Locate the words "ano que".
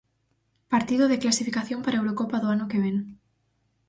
2.55-2.81